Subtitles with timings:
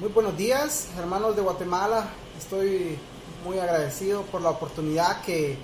[0.00, 2.08] Muy buenos días, hermanos de Guatemala.
[2.36, 2.98] Estoy
[3.44, 5.56] muy agradecido por la oportunidad que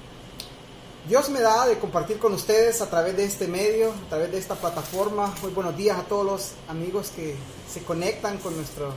[1.08, 4.38] Dios me da de compartir con ustedes a través de este medio, a través de
[4.38, 5.34] esta plataforma.
[5.42, 7.34] Muy buenos días a todos los amigos que
[7.68, 8.94] se conectan con nuestros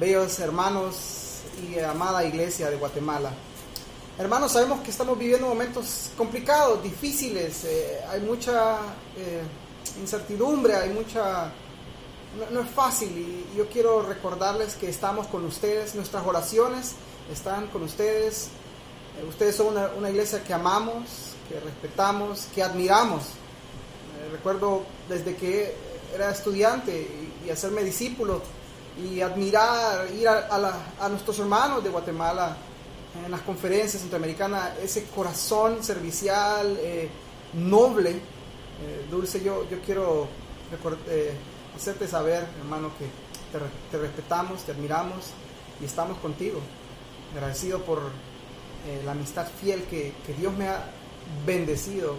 [0.00, 0.96] bellos hermanos
[1.62, 3.30] y amada iglesia de Guatemala.
[4.18, 8.78] Hermanos, sabemos que estamos viviendo momentos complicados, difíciles, eh, hay mucha
[9.16, 9.42] eh,
[10.00, 11.52] incertidumbre, hay mucha
[12.50, 16.94] no, es fácil y yo quiero recordarles que estamos con ustedes, nuestras oraciones
[17.32, 18.48] están con ustedes.
[19.18, 23.22] Eh, ustedes son una, iglesia que amamos, que respetamos, que admiramos.
[23.22, 25.74] Eh, recuerdo desde que
[26.14, 27.08] era estudiante
[27.44, 28.42] y, hacerme discípulo
[29.00, 32.56] y admirar, ir a, nuestros hermanos de Guatemala
[33.24, 37.08] en las conferencias centroamericanas, ese corazón servicial, eh,
[37.54, 38.20] noble.
[39.10, 40.28] Dulce, yo, yo quiero
[41.76, 43.06] hacerte saber, hermano, que
[43.90, 45.26] te, respetamos, te admiramos
[45.80, 46.60] y estamos contigo.
[47.34, 50.84] Agradecido por eh, la amistad fiel que, Dios me ha
[51.44, 52.16] bendecido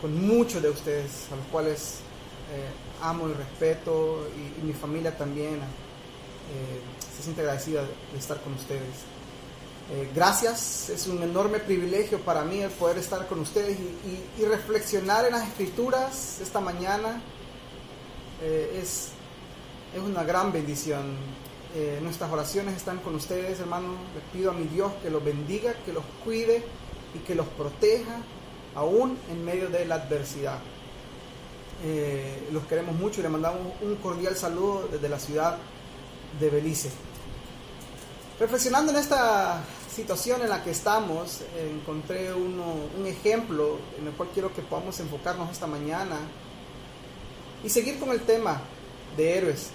[0.00, 1.98] con muchos de ustedes, a los cuales
[2.52, 4.26] eh, amo y respeto,
[4.58, 6.80] y, mi familia también eh,
[7.16, 9.04] se siente agradecida de estar con ustedes.
[10.14, 13.76] gracias, es un enorme privilegio para mí el poder estar con ustedes
[14.38, 17.20] y reflexionar en las escrituras esta mañana
[18.42, 19.10] eh, es,
[19.94, 21.16] es una gran bendición.
[21.74, 23.96] Eh, nuestras oraciones están con ustedes, hermanos.
[24.14, 26.62] Les pido a mi Dios que los bendiga, que los cuide
[27.14, 28.22] y que los proteja
[28.74, 30.58] aún en medio de la adversidad.
[31.84, 35.58] Eh, los queremos mucho y le mandamos un cordial saludo desde la ciudad
[36.38, 36.90] de Belice.
[38.38, 39.62] Reflexionando en esta
[39.94, 45.50] situación en la que estamos, encontré un ejemplo en el cual quiero que podamos enfocarnos
[45.50, 46.16] esta mañana
[47.64, 48.60] y seguir con el tema
[49.16, 49.70] de héroes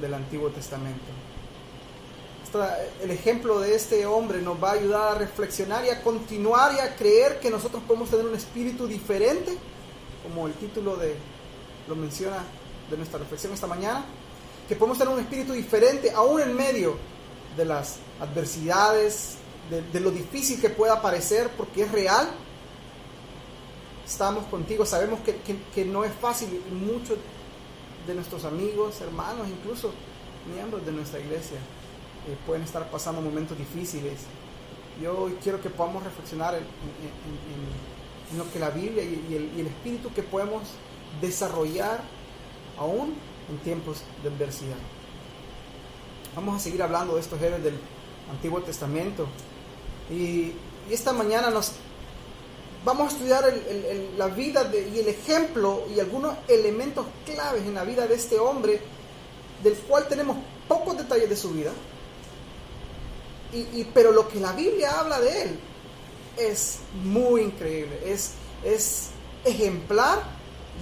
[0.00, 1.04] del Antiguo Testamento.
[3.02, 6.78] el ejemplo de este hombre nos va a ayudar a reflexionar y a continuar y
[6.78, 9.56] a creer que nosotros podemos tener un espíritu diferente,
[10.22, 11.16] como el título de,
[11.88, 12.44] lo menciona
[12.90, 14.04] de nuestra reflexión esta mañana,
[14.68, 16.96] que podemos tener un espíritu diferente aún en medio
[17.56, 19.36] de las adversidades,
[19.70, 22.28] de, de lo difícil que pueda parecer, porque es real,
[24.06, 24.84] estamos contigo.
[24.84, 27.18] Sabemos que, no es fácil y muchos
[28.06, 29.92] de nuestros amigos, hermanos, incluso
[30.54, 31.56] miembros de nuestra iglesia
[32.28, 34.20] eh, pueden estar pasando momentos difíciles.
[35.02, 36.64] Yo quiero que podamos reflexionar en,
[38.38, 40.62] lo que la Biblia y, el, Espíritu que podemos
[41.20, 42.02] desarrollar
[42.78, 43.14] aún
[43.50, 44.76] en tiempos de adversidad.
[46.34, 47.76] Vamos a seguir hablando de estos héroes del
[48.30, 49.26] Antiguo Testamento.
[50.10, 50.52] Y,
[50.90, 51.72] y esta mañana nos
[52.84, 53.44] vamos a estudiar
[54.16, 58.80] la vida y el ejemplo y algunos elementos claves en la vida de este hombre,
[59.62, 60.36] del cual tenemos
[60.68, 61.72] pocos detalles de su vida,
[63.52, 65.58] y, pero lo que la Biblia habla de él
[66.36, 68.32] es muy increíble, es,
[68.64, 69.10] es
[69.44, 70.24] ejemplar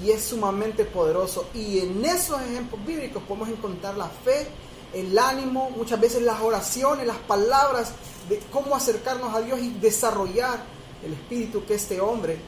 [0.02, 1.48] y es sumamente poderoso.
[1.52, 4.46] Y en esos ejemplos bíblicos podemos encontrar la fe,
[4.94, 7.92] el ánimo, muchas veces las oraciones, las palabras
[8.30, 10.64] de cómo acercarnos a Dios y desarrollar
[11.04, 12.38] el espíritu que este hombre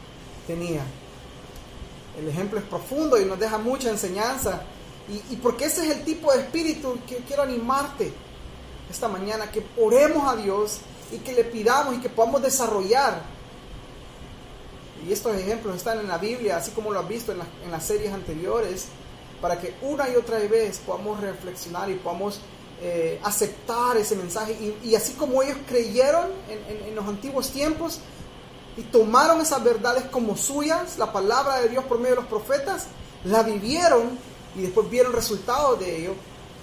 [0.47, 0.83] tenía.
[2.19, 4.63] El ejemplo es profundo y nos deja mucha enseñanza.
[5.31, 8.11] Y, porque ese es el tipo de espíritu que quiero animarte
[8.91, 10.79] esta mañana, que oremos a Dios
[11.13, 13.23] y que le pidamos y que podamos desarrollar.
[15.07, 17.39] Y estos ejemplos están en la Biblia, así como lo has visto en,
[17.71, 18.87] las series anteriores,
[19.43, 22.41] para que una y otra vez podamos reflexionar y podamos
[22.81, 24.57] eh, aceptar ese mensaje.
[24.83, 28.01] Y, así como ellos creyeron en los antiguos tiempos,
[28.77, 32.87] y tomaron esas verdades como suyas, la palabra de Dios por medio de los profetas,
[33.25, 34.19] la vivieron
[34.57, 36.15] y después vieron resultados de ello,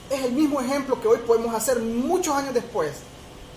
[0.10, 2.92] es el mismo ejemplo que hoy podemos hacer muchos años después.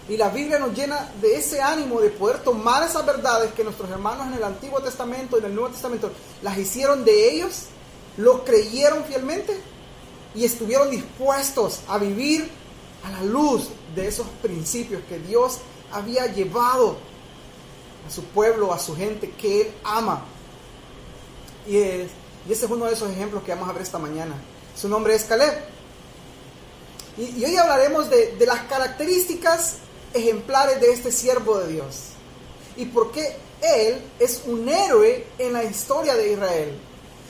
[0.08, 3.90] Y la Biblia nos llena de ese ánimo de poder tomar esas verdades que nuestros
[3.90, 7.64] hermanos en el Antiguo Testamento y en el Nuevo Testamento las hicieron de ellos,
[8.18, 9.58] lo creyeron fielmente
[10.34, 12.48] y estuvieron dispuestos a vivir
[13.04, 15.58] a la luz de esos principios que Dios
[15.90, 16.96] había llevado
[18.06, 20.24] a su pueblo, a su gente que Él ama.
[21.66, 24.34] Y, ese es uno de esos ejemplos que vamos a ver esta mañana.
[24.76, 25.54] Su nombre es Caleb.
[27.16, 29.76] Y, hoy hablaremos de, las características
[30.12, 32.10] ejemplares de este siervo de Dios.
[32.76, 36.78] Y por qué Él es un héroe en la historia de Israel.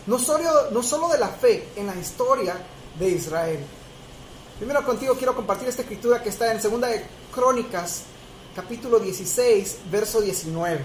[0.06, 2.56] No solo, no solo de la fe, en la historia
[2.98, 3.60] de Israel.
[4.58, 7.04] Primero contigo quiero compartir esta escritura que está en Segunda de
[7.34, 8.02] Crónicas
[8.54, 10.80] capítulo 16, verso 19.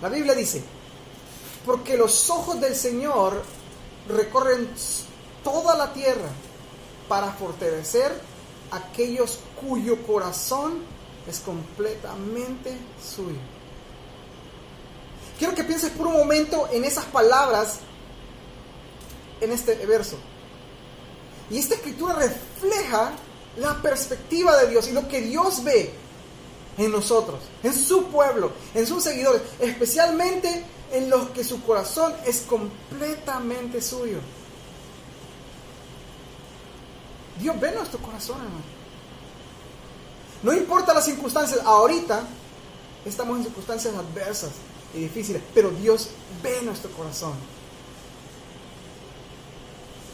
[0.00, 0.62] La Biblia dice,
[1.64, 3.42] porque los ojos del Señor
[4.08, 4.68] recorren
[5.42, 6.28] toda la tierra
[7.08, 8.12] para fortalecer
[8.70, 10.82] a aquellos cuyo corazón
[11.28, 13.38] es completamente suyo.
[15.38, 17.80] Quiero que pienses por un momento en esas palabras
[19.40, 20.16] en este verso.
[21.50, 23.12] Y esta escritura refleja
[23.56, 25.92] la perspectiva de Dios y lo que Dios ve
[26.78, 32.42] en nosotros, en su pueblo, en sus seguidores, especialmente en los que su corazón es
[32.42, 34.18] completamente suyo.
[37.40, 38.76] Dios ve nuestro corazón, hermano.
[40.42, 42.22] No importa las circunstancias, ahorita
[43.04, 44.50] estamos en circunstancias adversas
[44.94, 46.10] y difíciles, pero Dios
[46.42, 47.34] ve nuestro corazón.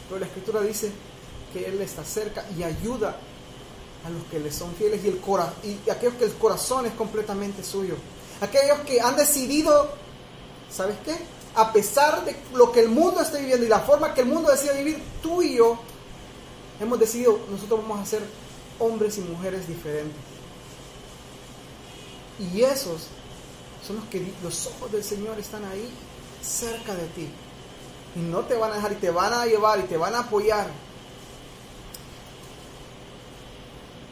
[0.07, 0.91] Pero la escritura dice
[1.51, 3.17] que Él está cerca y ayuda
[4.05, 6.93] a los que le son fieles y, el cora y aquellos que el corazón es
[6.93, 7.95] completamente suyo.
[8.41, 9.89] Aquellos que han decidido,
[10.71, 11.15] ¿sabes qué?
[11.55, 14.51] A pesar de lo que el mundo esté viviendo y la forma que el mundo
[14.51, 15.77] decide vivir, tú y yo
[16.79, 18.21] hemos decidido, nosotros vamos a ser
[18.79, 20.17] hombres y mujeres diferentes.
[22.39, 23.07] Y esos
[23.85, 25.89] son los que los ojos del Señor están ahí
[26.41, 27.29] cerca de ti.
[28.15, 30.19] Y no te van a dejar y te van a llevar y te van a
[30.19, 30.67] apoyar.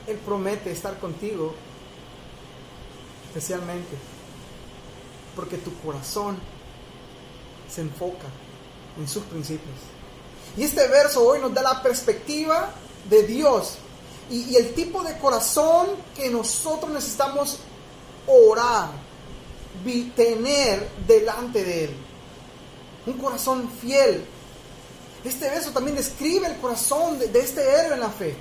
[0.07, 1.53] Él promete estar contigo
[3.27, 3.95] especialmente
[5.35, 6.37] porque tu corazón
[7.73, 8.27] se enfoca
[8.99, 9.75] en sus principios.
[10.57, 12.71] Y este verso hoy nos da la perspectiva
[13.09, 13.77] de Dios
[14.29, 17.59] y, el tipo de corazón que nosotros necesitamos
[18.27, 18.89] orar,
[20.15, 21.95] tener delante de Él.
[23.05, 24.23] Un corazón fiel.
[25.23, 28.35] Este verso también describe el corazón de, este héroe en la fe.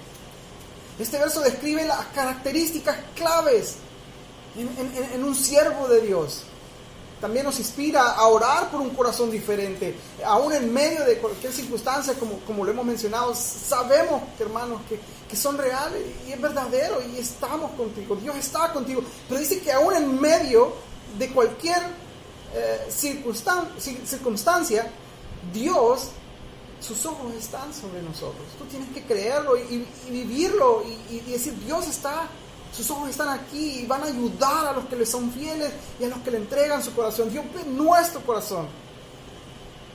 [1.00, 3.76] Este verso describe las características claves
[4.56, 6.44] en un siervo de Dios
[7.20, 9.94] también nos inspira a orar por un corazón diferente.
[10.24, 14.98] Aún en medio de cualquier circunstancia, como, como lo hemos mencionado, sabemos, hermanos, que,
[15.28, 18.16] que son reales y es verdadero y estamos contigo.
[18.16, 19.02] Dios está contigo.
[19.28, 20.72] Pero dice que aún en medio
[21.18, 21.82] de cualquier
[22.54, 24.90] eh, circunstancia,
[25.52, 26.08] Dios,
[26.80, 28.46] sus ojos están sobre nosotros.
[28.58, 32.28] Tú tienes que creerlo y, vivirlo y, decir, Dios está
[32.74, 36.04] sus ojos están aquí y van a ayudar a los que le son fieles y
[36.04, 37.28] a los que le entregan su corazón.
[37.28, 38.68] Dios ve nuestro corazón.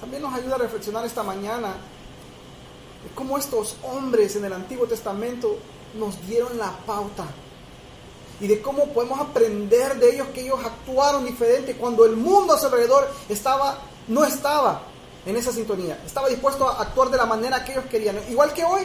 [0.01, 5.57] También nos ayuda a reflexionar esta mañana de cómo estos hombres en el Antiguo Testamento
[5.97, 7.25] nos dieron la pauta
[8.41, 12.59] y de cómo podemos aprender de ellos que ellos actuaron diferente cuando el mundo a
[12.59, 13.77] su alrededor estaba,
[14.09, 14.81] no estaba
[15.25, 18.63] en esa sintonía, estaba dispuesto a actuar de la manera que ellos querían, igual que
[18.63, 18.83] hoy.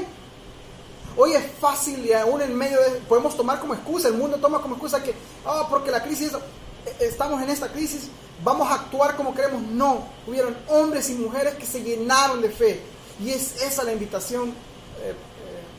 [1.16, 4.62] Hoy es fácil y aún en medio de, podemos tomar como excusa, el mundo toma
[4.62, 5.12] como excusa que,
[5.44, 8.08] ah, porque la crisis, eh, estamos en esta crisis,
[8.44, 9.62] vamos a actuar como queremos.
[9.62, 12.80] No, hubieron hombres y mujeres que se llenaron de fe.
[13.22, 15.14] Y es esa la invitación, eh, eh,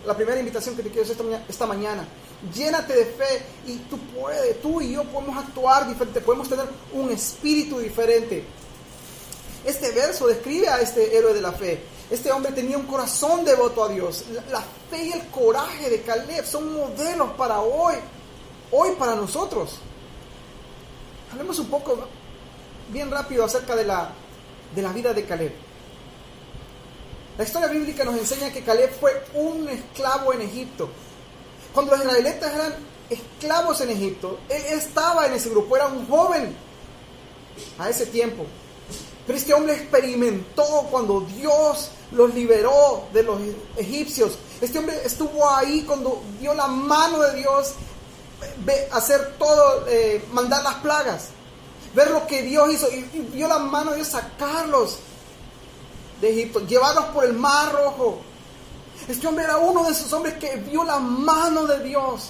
[0.05, 2.05] la primera invitación que te quiero hacer esta, esta mañana.
[2.53, 7.11] Llénate de fe y tú puedes, tú y yo podemos actuar diferente, podemos tener un
[7.11, 8.43] espíritu diferente.
[9.65, 11.81] Este verso describe a este héroe de la fe.
[12.09, 14.25] Este hombre tenía un corazón devoto a Dios.
[14.49, 17.95] La, fe y el coraje de Caleb son modelos para hoy,
[18.71, 19.77] hoy para nosotros.
[21.31, 22.07] Hablemos un poco,
[22.89, 24.11] bien rápido, acerca de la,
[24.75, 25.53] de la vida de Caleb.
[27.37, 30.89] La historia bíblica nos enseña que Caleb fue un esclavo en Egipto.
[31.73, 32.75] Cuando los israelitas eran
[33.09, 36.53] esclavos en Egipto, él estaba en ese grupo, era un joven
[37.77, 38.45] a ese tiempo.
[39.25, 43.39] Pero este hombre experimentó cuando Dios los liberó de los
[43.77, 44.37] egipcios.
[44.59, 47.73] Este hombre estuvo ahí cuando vio la mano de Dios
[48.91, 51.29] hacer todo, eh, mandar las plagas.
[51.93, 53.01] Ver lo que Dios hizo y,
[53.33, 54.99] vio la mano de Dios sacarlos
[56.21, 58.19] de Egipto, llevarlos por el mar rojo.
[59.07, 62.29] Este hombre era uno de esos hombres que vio la mano de Dios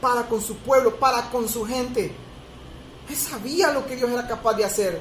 [0.00, 2.14] para con su pueblo, para con su gente.
[3.08, 5.00] Él sabía lo que Dios era capaz de hacer.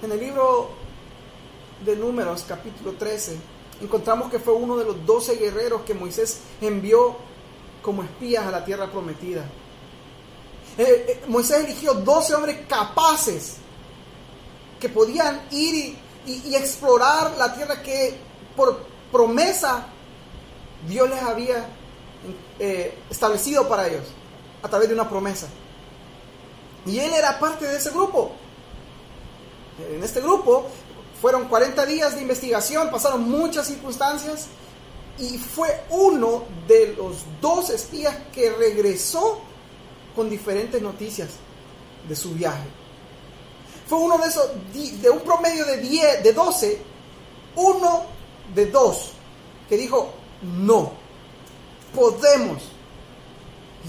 [0.00, 0.70] En el libro
[1.84, 3.36] de Números, capítulo 13,
[3.82, 7.16] encontramos que fue uno de los doce guerreros que Moisés envió
[7.82, 9.44] como espías a la tierra prometida.
[10.76, 13.56] Eh, eh, Moisés eligió doce hombres capaces
[14.78, 18.14] que podían ir y, explorar la tierra que
[18.54, 18.78] por
[19.10, 19.86] promesa
[20.86, 21.66] Dios les había
[22.60, 24.04] eh, establecido para ellos
[24.62, 25.48] a través de una promesa.
[26.86, 28.32] Y él era parte de ese grupo
[29.78, 30.66] en este grupo.
[31.20, 34.46] Fueron 40 días de investigación, pasaron muchas circunstancias
[35.18, 39.40] y fue uno de los dos espías que regresó
[40.14, 41.30] con diferentes noticias
[42.08, 42.68] de su viaje.
[43.88, 44.50] fue uno de esos,
[45.02, 46.78] de un promedio de 10, de 12,
[47.56, 48.02] uno
[48.54, 49.12] de dos
[49.68, 50.10] que dijo,
[50.42, 50.92] no,
[51.94, 52.62] podemos.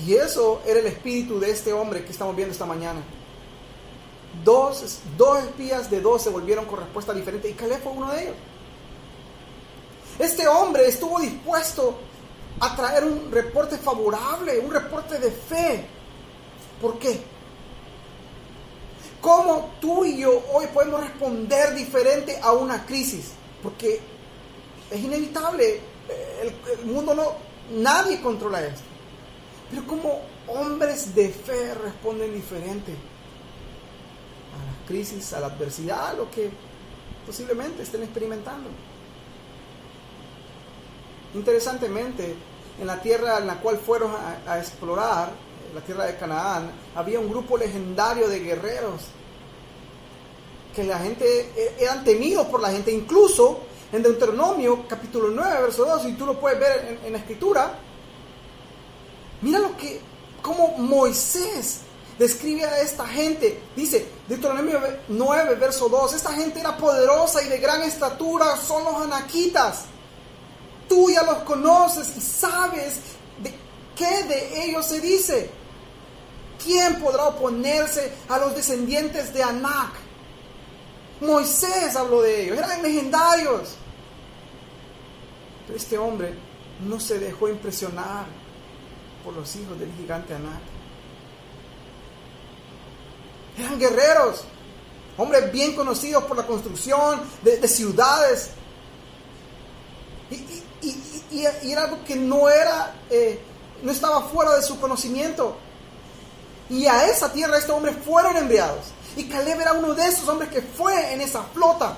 [0.05, 3.01] Y eso era el espíritu de este hombre que estamos viendo esta mañana.
[4.43, 8.23] Dos, dos espías de dos se volvieron con respuesta diferente y Caleb fue uno de
[8.23, 8.35] ellos.
[10.17, 11.97] Este hombre estuvo dispuesto
[12.59, 15.85] a traer un reporte favorable, un reporte de fe.
[16.81, 17.21] ¿Por qué?
[19.21, 23.31] ¿Cómo tú y yo hoy podemos responder diferente a una crisis?
[23.61, 23.99] Porque
[24.89, 25.81] es inevitable,
[26.41, 27.33] el, mundo no,
[27.71, 28.81] nadie controla esto.
[29.69, 32.93] Pero como hombres de fe responden diferente
[34.53, 36.49] a las crisis, a la adversidad, a lo que
[37.25, 38.69] posiblemente estén experimentando.
[41.35, 42.35] Interesantemente,
[42.79, 44.11] en la tierra en la cual fueron
[44.47, 45.31] a, explorar,
[45.73, 49.01] la tierra de Canaán, había un grupo legendario de guerreros
[50.75, 53.59] que la gente e, eran temidos por la gente, incluso
[53.91, 57.73] en Deuteronomio capítulo 9, verso 2, y tú lo puedes ver en, la escritura,
[59.41, 59.99] mira lo que,
[60.41, 61.81] como Moisés
[62.19, 63.59] describe a esta gente.
[63.75, 69.01] Dice, Deuteronomio 9, verso 2, esta gente era poderosa y de gran estatura, son los
[69.01, 69.85] anaquitas.
[70.87, 72.95] Tú ya los conoces y sabes
[73.41, 73.53] de
[73.95, 75.49] qué de ellos se dice.
[76.61, 79.93] ¿Quién podrá oponerse a los descendientes de Anac?
[81.21, 83.75] Moisés habló de ellos, eran legendarios.
[85.65, 86.33] Pero este hombre
[86.85, 88.25] no se dejó impresionar
[89.23, 90.78] por los hijos del gigante Anac.
[93.59, 94.45] Eran guerreros,
[95.17, 98.51] hombres bien conocidos por la construcción de, ciudades.
[100.31, 103.39] Y, era algo que no era, eh,
[103.83, 105.57] no estaba fuera de su conocimiento.
[106.69, 108.85] Y a esa tierra estos hombres fueron enviados.
[109.17, 111.97] Y Caleb era uno de esos hombres que fue en esa flota.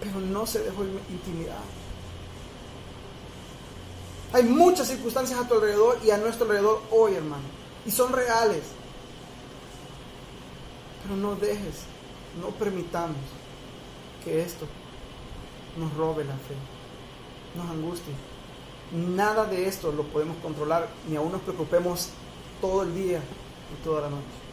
[0.00, 1.56] Pero no se dejó intimidar.
[4.32, 7.55] Hay muchas circunstancias a tu alrededor y a nuestro alrededor hoy, hermano.
[7.86, 8.62] Y son reales.
[11.02, 11.84] Pero no dejes,
[12.40, 13.16] no permitamos
[14.24, 14.66] que esto
[15.78, 16.54] nos robe la fe,
[17.54, 18.12] nos angustie.
[18.92, 22.08] Nada de esto lo podemos controlar, ni aún nos preocupemos
[22.60, 23.20] todo el día
[23.72, 24.46] y toda la noche.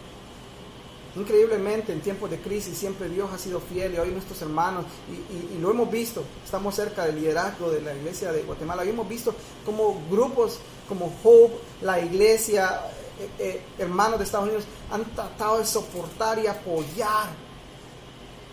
[1.16, 4.86] Increíblemente en tiempos de crisis siempre Dios ha sido fiel y hoy nuestros hermanos,
[5.32, 9.08] y, lo hemos visto, estamos cerca del liderazgo de la iglesia de Guatemala, y hemos
[9.08, 10.60] visto como grupos
[10.90, 12.82] como Hope, la iglesia,
[13.20, 17.30] eh, eh, hermanos de Estados Unidos, han tratado de soportar y apoyar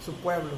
[0.05, 0.51] su pueblo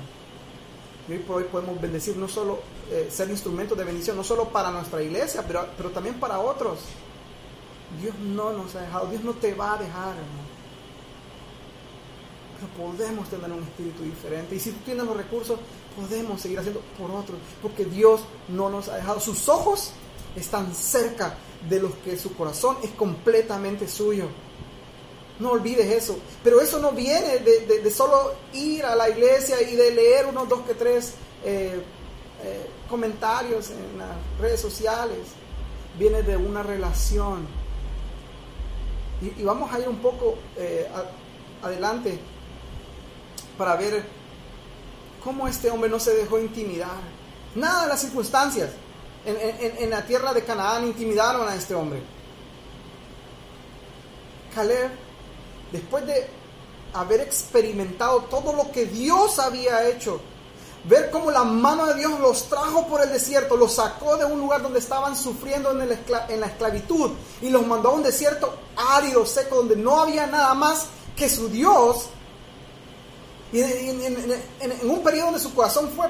[1.09, 4.49] y hoy por hoy podemos bendecir no solo eh, ser instrumentos de bendición, no solo
[4.49, 6.78] para nuestra iglesia, pero, pero también para otros.
[8.00, 10.52] Dios no nos ha dejado, Dios no te va a dejar, hermano.
[12.54, 14.54] Pero podemos tener un espíritu diferente.
[14.54, 15.59] Y si tú tienes los recursos,
[15.97, 17.38] podemos seguir haciendo por otros.
[17.61, 19.18] Porque Dios no nos ha dejado.
[19.18, 19.90] Sus ojos
[20.37, 21.35] están cerca
[21.69, 24.26] de los que su corazón es completamente suyo.
[25.38, 26.19] No olvides eso.
[26.42, 30.61] Pero eso no viene de, solo ir a la iglesia y de leer unos dos
[30.61, 31.14] que tres
[31.45, 31.83] eh,
[32.42, 35.19] eh, comentarios en las redes sociales.
[35.99, 37.47] Viene de una relación.
[39.21, 40.88] Y, vamos a ir un poco eh,
[41.62, 42.19] adelante
[43.57, 44.04] para ver
[45.23, 47.00] cómo este hombre no se dejó intimidar.
[47.54, 48.71] Nada de las circunstancias
[49.24, 52.02] en, en la tierra de Canaán intimidaron a este hombre.
[54.54, 54.90] Caleb
[55.72, 56.26] después de
[56.92, 60.20] haber experimentado todo lo que Dios había hecho,
[60.84, 64.38] ver cómo la mano de Dios los trajo por el desierto, los sacó de un
[64.38, 69.56] lugar donde estaban sufriendo en, la esclavitud y los mandó a un desierto árido, seco,
[69.56, 70.86] donde no había nada más
[71.16, 72.06] que su Dios.
[73.52, 76.06] Y en, un periodo donde su corazón fue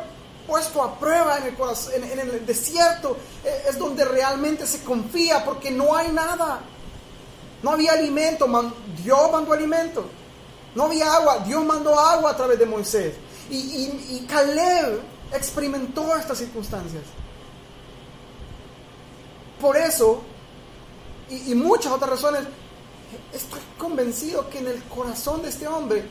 [0.46, 5.44] puesto a prueba en el, corazón, en el desierto, eh, es donde realmente se confía
[5.44, 6.60] porque no hay nada.
[7.62, 8.48] No había alimento,
[9.02, 10.04] Dios mandó alimento.
[10.74, 13.14] No había agua, Dios mandó agua a través de Moisés.
[13.50, 15.00] Y, Caleb
[15.32, 17.02] experimentó estas circunstancias.
[19.60, 20.22] Por eso,
[21.28, 22.42] y, muchas otras razones,
[23.32, 26.04] estoy convencido que en el corazón de este hombre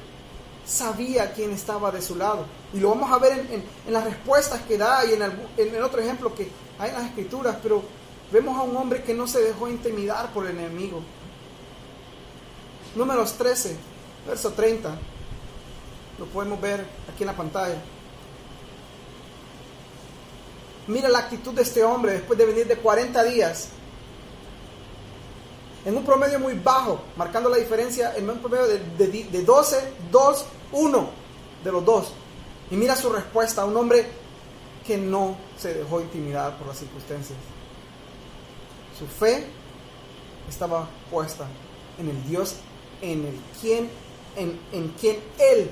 [0.65, 2.45] sabía quién estaba de su lado.
[2.73, 6.01] Y lo vamos a ver en, las respuestas que da y en, en el otro
[6.01, 6.49] ejemplo que
[6.79, 7.83] hay en las escrituras, pero
[8.31, 11.01] vemos a un hombre que no se dejó intimidar por el enemigo.
[12.95, 13.75] Números 13,
[14.27, 14.97] verso 30.
[16.19, 17.81] Lo podemos ver aquí en la pantalla.
[20.87, 23.69] Mira la actitud de este hombre después de venir de 40 días.
[25.85, 29.93] En un promedio muy bajo, marcando la diferencia en un promedio de, de, de 12,
[30.11, 31.09] 2, 1
[31.63, 32.13] de los dos.
[32.69, 34.05] Y mira su respuesta, un hombre
[34.85, 37.37] que no se dejó intimidar por las circunstancias.
[38.97, 39.45] Su fe
[40.47, 41.47] estaba puesta
[41.99, 42.55] en el Dios
[43.01, 43.89] en el quien,
[44.35, 45.71] en, en quien él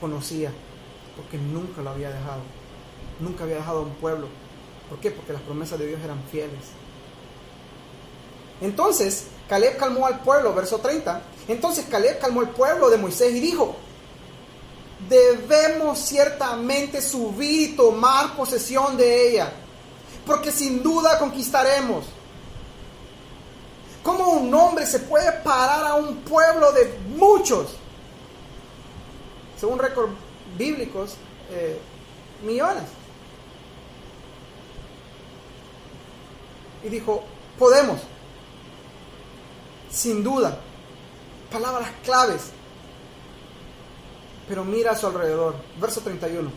[0.00, 0.52] conocía,
[1.16, 2.40] porque nunca lo había dejado.
[3.20, 4.28] Nunca había dejado a un pueblo.
[4.88, 5.10] ¿Por qué?
[5.10, 6.70] Porque las promesas de Dios eran fieles.
[8.60, 11.20] Entonces, Caleb calmó al pueblo, verso 30.
[11.48, 13.76] Entonces Caleb calmó al pueblo de Moisés y dijo,
[15.08, 19.52] debemos ciertamente subir y tomar posesión de ella,
[20.26, 22.06] porque sin duda conquistaremos.
[24.02, 27.68] ¿Cómo un hombre se puede parar a un pueblo de muchos?
[29.58, 30.12] Según récords
[30.58, 31.14] bíblicos,
[31.50, 31.78] eh,
[32.42, 32.84] millones.
[36.82, 37.24] Y dijo,
[37.58, 38.00] podemos,
[39.94, 40.58] sin duda,
[41.50, 42.42] palabras claves.
[44.48, 46.50] Pero mira a su alrededor, verso 31.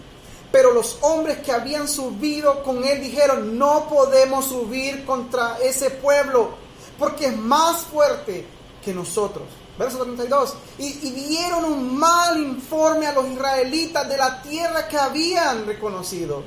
[0.51, 6.51] Pero los hombres que habían subido con él dijeron, no podemos subir contra ese pueblo,
[6.98, 8.46] porque es más fuerte
[8.84, 9.46] que nosotros.
[9.77, 10.56] Verso 32.
[10.79, 16.44] Y, y, dieron un mal informe a los israelitas de la tierra que habían reconocido.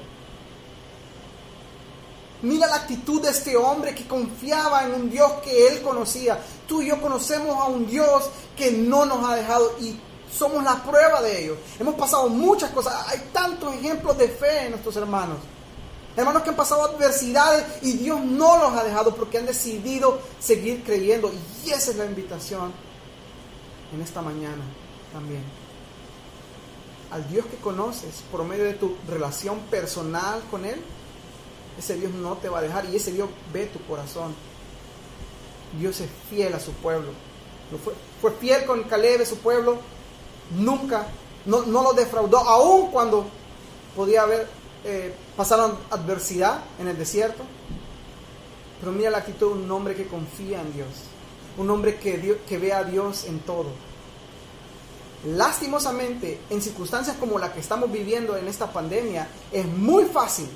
[2.43, 6.41] Mira la actitud de este hombre que confiaba en un Dios que él conocía.
[6.67, 9.99] Tú y yo conocemos a un Dios que no nos ha dejado y
[10.33, 11.57] somos la prueba de ello.
[11.79, 12.95] Hemos pasado muchas cosas.
[13.09, 15.37] Hay tantos ejemplos de fe en nuestros hermanos.
[16.17, 20.83] Hermanos que han pasado adversidades y Dios no los ha dejado porque han decidido seguir
[20.83, 21.31] creyendo.
[21.65, 22.73] Y esa es la invitación
[23.95, 24.63] en esta mañana
[25.13, 25.43] también.
[27.11, 30.81] Al Dios que conoces por medio de tu relación personal con Él,
[31.79, 34.35] ese Dios no te va a dejar y ese Dios ve tu corazón.
[35.79, 37.11] Dios es fiel a su pueblo.
[38.21, 39.79] Fue, fiel con Caleb, su pueblo.
[40.59, 41.07] Nunca,
[41.47, 43.27] no, no lo defraudó, aun cuando
[43.95, 44.49] podía haber
[44.85, 47.45] eh, pasado adversidad en el desierto.
[48.81, 50.89] Pero mira la actitud de un hombre que confía en Dios.
[51.57, 53.67] Un hombre que, que ve a Dios en todo.
[55.27, 60.49] Lastimosamente, en circunstancias como la que estamos viviendo en esta pandemia, es muy fácil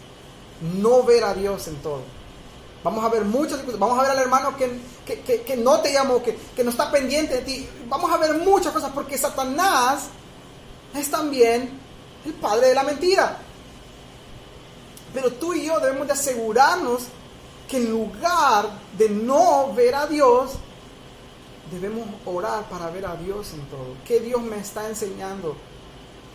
[0.72, 2.02] no ver a Dios en todo.
[2.82, 3.78] Vamos a ver muchas cosas.
[3.78, 7.40] Vamos a ver al hermano que, que, no te llamó, que, no está pendiente de
[7.42, 7.68] ti.
[7.88, 10.08] Vamos a ver muchas cosas porque Satanás
[10.94, 11.70] es también
[12.24, 13.38] el padre de la mentira.
[15.12, 17.04] Pero tú y yo debemos de asegurarnos
[17.68, 20.52] que en lugar de no ver a Dios,
[21.70, 23.96] debemos orar para ver a Dios en todo.
[24.06, 25.56] ¿Qué Dios me está enseñando?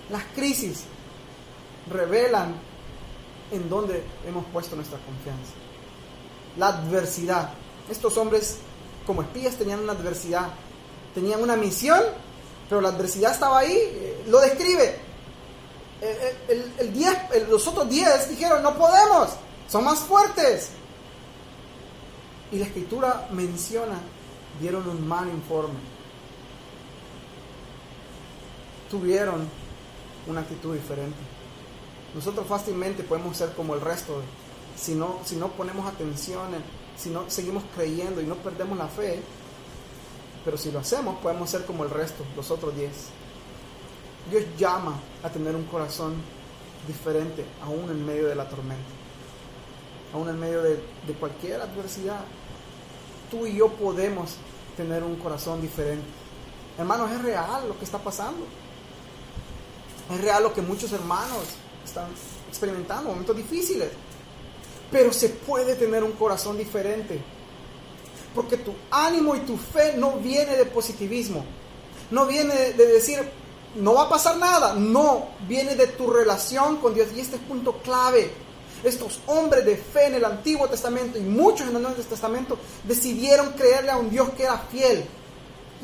[0.09, 0.85] Las crisis
[1.91, 2.68] revelan
[3.51, 5.53] en dónde hemos puesto nuestra confianza.
[6.57, 7.51] La adversidad.
[7.89, 8.57] Estos hombres
[9.05, 10.49] como espías tenían una adversidad,
[11.15, 11.99] tenían una misión,
[12.67, 14.99] pero la adversidad estaba ahí, eh, lo describe.
[17.49, 19.29] Los otros diez dijeron, no podemos,
[19.67, 20.69] son más fuertes.
[22.51, 23.99] Y la escritura menciona,
[24.61, 25.79] dieron un mal informe.
[28.89, 29.47] Tuvieron
[30.27, 31.17] una actitud diferente.
[32.15, 34.21] Nosotros fácilmente podemos ser como el resto,
[34.75, 36.47] si no, si no ponemos atención,
[36.97, 39.21] si no seguimos creyendo y no perdemos la fe,
[40.43, 43.09] pero si lo hacemos podemos ser como el resto, los otros diez.
[44.31, 46.15] Dios llama a tener un corazón
[46.87, 48.89] diferente aún en medio de la tormenta,
[50.13, 52.21] aún en medio de, de cualquier adversidad.
[53.29, 54.35] Tú y yo podemos
[54.75, 56.07] tener un corazón diferente.
[56.77, 58.43] Hermanos, es real lo que está pasando.
[60.11, 61.43] Es real lo que muchos hermanos
[61.85, 62.07] están
[62.47, 63.89] experimentando momentos difíciles.
[64.91, 67.21] Pero se puede tener un corazón diferente.
[68.33, 71.43] Porque tu ánimo y tu fe no viene de positivismo.
[72.11, 73.19] No viene de decir,
[73.75, 74.73] no va a pasar nada.
[74.73, 77.09] No, viene de tu relación con Dios.
[77.15, 78.31] Y este es punto clave.
[78.83, 83.51] Estos hombres de fe en el Antiguo Testamento y muchos en el Nuevo Testamento decidieron
[83.51, 85.05] creerle a un Dios que era fiel.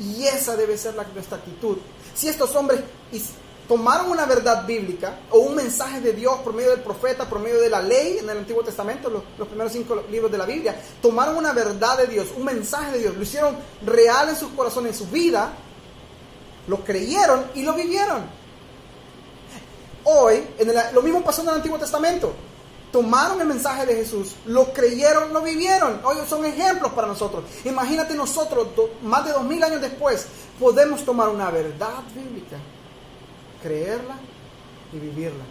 [0.00, 1.76] Y esa debe ser la, nuestra actitud.
[2.14, 2.80] Si estos hombres
[3.68, 7.60] tomaron una verdad bíblica o un mensaje de Dios por medio del profeta, por medio
[7.60, 11.36] de la ley en el Antiguo Testamento, los, primeros cinco libros de la Biblia, tomaron
[11.36, 14.98] una verdad de Dios, un mensaje de Dios, lo hicieron real en sus corazones, en
[14.98, 15.50] su vida,
[16.68, 18.24] lo creyeron y lo vivieron.
[20.04, 22.32] Hoy, en lo mismo pasó en el Antiguo Testamento.
[22.92, 26.00] Tomaron el mensaje de Jesús, lo creyeron, lo vivieron.
[26.04, 27.44] Hoy son ejemplos para nosotros.
[27.64, 28.68] Imagínate nosotros,
[29.02, 30.26] más de dos mil años después,
[30.60, 32.56] podemos tomar una verdad bíblica
[33.62, 34.16] creerla
[34.92, 35.44] y vivirla.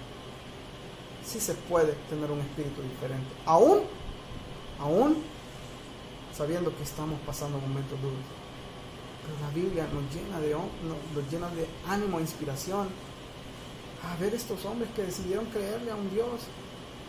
[1.26, 3.28] Sí se puede tener un espíritu diferente.
[3.46, 3.82] Aún,
[4.80, 5.24] aún
[6.36, 8.20] sabiendo que estamos pasando momentos duros.
[9.24, 12.88] Pero la Biblia nos llena de, nos llena de ánimo e inspiración
[14.04, 16.42] a ver estos hombres que decidieron creerle a un Dios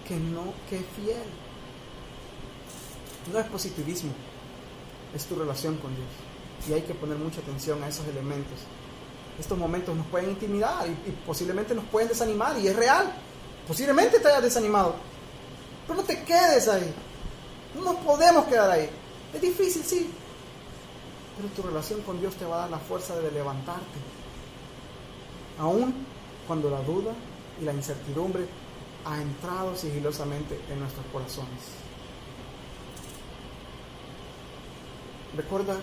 [0.09, 1.27] que no, que es fiel.
[3.33, 4.13] No es positivismo,
[5.15, 6.09] es tu relación con Dios.
[6.69, 8.61] Y hay que poner mucha atención a esos elementos.
[9.39, 13.13] Estos momentos nos pueden intimidar y, posiblemente nos pueden desanimar, y es real.
[13.69, 14.95] Posiblemente te hayas desanimado.
[15.87, 16.93] Pero no te quedes ahí.
[17.75, 18.89] No nos podemos quedar ahí.
[19.35, 20.11] Es difícil, sí.
[21.37, 23.99] Pero tu relación con Dios te va a dar la fuerza de levantarte.
[25.59, 25.95] Aún
[26.47, 27.13] cuando la duda
[27.61, 28.47] y la incertidumbre
[29.05, 31.61] ha entrado sigilosamente en nuestros corazones.
[35.37, 35.77] Recuerda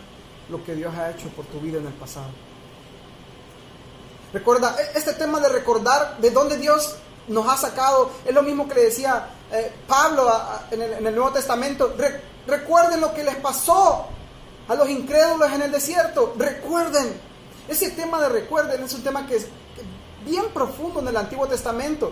[0.49, 2.31] lo que Dios ha hecho por tu vida en el pasado.
[4.33, 6.95] Recuerda, e-, este tema de recordar de dónde Dios
[7.27, 10.29] nos ha sacado, es lo mismo que le decía eh, Pablo
[10.71, 11.95] en, el, Nuevo Testamento.
[12.47, 14.07] recuerden lo que les pasó
[14.67, 16.33] a los incrédulos en el desierto.
[16.37, 17.33] Recuerden.
[17.67, 19.47] Ese tema de recuerden es un tema que es
[20.25, 22.11] bien profundo en el Antiguo Testamento.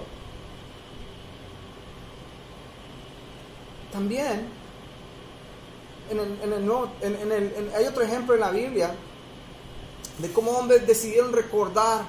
[3.92, 4.48] También
[6.10, 8.92] en el, hay otro ejemplo en la Biblia
[10.18, 12.06] de cómo hombres decidieron recordar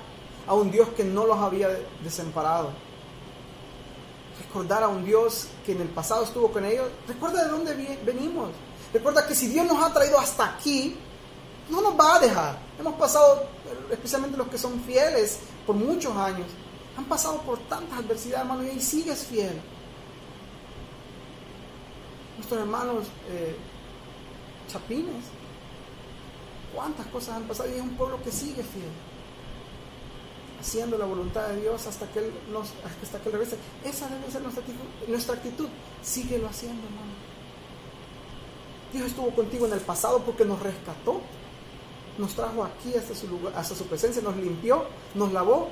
[0.47, 1.69] a un Dios que no los había
[2.03, 2.71] desamparado.
[4.47, 6.89] Recordar a un Dios que en el pasado estuvo con ellos.
[7.07, 8.51] Recuerda de dónde venimos.
[8.93, 10.97] Recuerda que si Dios nos ha traído hasta aquí,
[11.71, 12.59] no nos va a dejar.
[12.79, 13.45] Hemos pasado,
[13.91, 16.47] especialmente los que son fieles, por muchos años.
[16.97, 19.61] Han pasado por tantas adversidades, hermano, y ahí sigues fiel.
[22.37, 23.57] Nuestros hermanos eh,
[24.69, 25.25] chapines,
[26.75, 28.91] cuántas cosas han pasado y es un pueblo que sigue fiel.
[30.61, 32.69] Haciendo la voluntad de Dios hasta que Él, nos,
[33.03, 33.57] hasta que él regrese.
[33.85, 34.85] Esa debe ser nuestra actitud.
[35.09, 35.69] Nuestra actitud.
[36.03, 37.13] Síguelo haciendo, hermano.
[38.93, 41.21] Dios estuvo contigo en el pasado porque nos rescató.
[42.19, 45.69] Nos trajo aquí hasta su, lugar, hasta su presencia, nos limpió, nos lavó.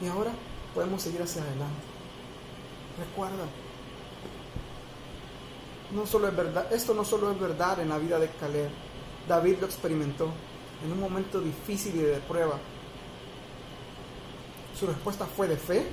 [0.00, 0.32] Y ahora
[0.74, 1.82] podemos seguir hacia adelante.
[2.98, 3.44] Recuerda,
[5.92, 8.70] no solo es verdad, esto no solo es verdad en la vida de Caleb.
[9.28, 10.28] David lo experimentó
[10.84, 12.58] en un momento difícil y de prueba.
[14.78, 15.86] Su respuesta fue de fe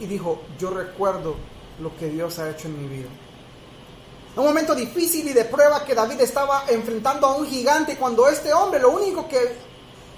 [0.00, 1.36] y dijo, yo recuerdo
[1.80, 3.08] lo que Dios ha hecho en mi vida.
[4.36, 8.52] Un momento difícil y de prueba que David estaba enfrentando a un gigante cuando este
[8.52, 9.56] hombre, lo único que,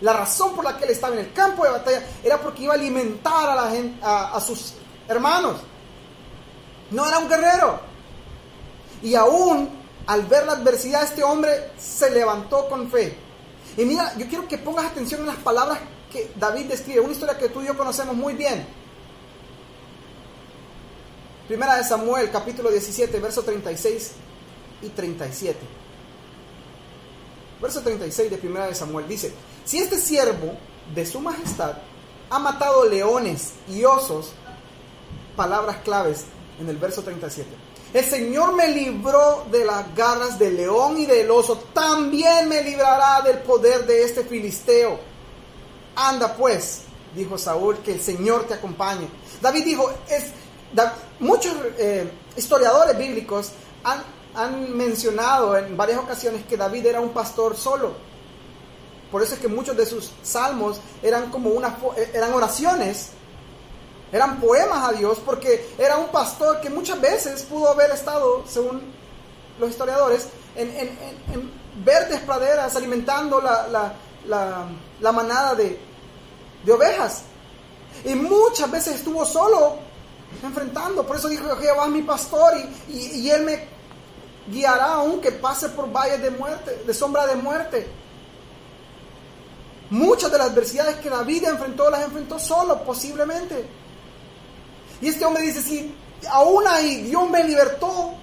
[0.01, 2.75] la razón por la que él estaba en el campo de batalla era porque iba
[2.75, 4.75] a alimentar a, la gente, a, sus
[5.09, 5.57] hermanos.
[6.91, 7.81] No era un guerrero.
[9.03, 13.17] Y aún al ver la adversidad, este hombre se levantó con fe.
[13.77, 15.79] Y mira, yo quiero que pongas atención en las palabras
[16.13, 18.67] que David describe, una historia que tú y yo conocemos muy bien.
[21.49, 24.13] Primera de Samuel, capítulo 17, verso 36
[24.83, 25.59] y 37.
[27.61, 29.33] Verso 36 de Primera de Samuel dice,
[29.65, 30.57] si este siervo
[30.95, 31.75] de su majestad
[32.29, 34.33] ha matado leones y osos,
[35.37, 36.25] palabras claves
[36.61, 37.49] en el verso 37.
[37.93, 43.21] El Señor me libró de las garras del león y del oso, también me librará
[43.21, 44.99] del poder de este filisteo.
[45.95, 46.83] Anda pues,
[47.15, 49.07] dijo Saúl, que el Señor te acompañe.
[49.43, 50.25] David dijo, es,
[51.21, 53.53] muchos eh, historiadores bíblicos
[53.85, 54.03] han,
[54.35, 57.93] han, mencionado en varias ocasiones que David era un pastor solo.
[59.11, 63.11] Por eso es que muchos de sus salmos eran como una, eh, eran oraciones,
[64.13, 68.83] eran poemas a Dios, porque era un pastor que muchas veces pudo haber estado, según
[69.59, 70.89] los historiadores, en, en,
[71.33, 74.67] en, verdes praderas alimentando la, la,
[75.01, 75.81] la, manada de,
[76.63, 77.23] de ovejas.
[78.05, 79.79] Y muchas veces estuvo solo
[80.43, 81.07] enfrentando.
[81.07, 82.53] Por eso dijo Jehová es mi pastor
[82.89, 83.67] y, y, Él me
[84.49, 87.89] guiará aunque pase por valles de muerte, de sombra de muerte.
[89.89, 93.82] Muchas de las adversidades que David enfrentó las enfrentó solo, posiblemente.
[95.03, 95.93] Y este hombre dice, si
[96.31, 98.15] aún ahí Dios me libertó,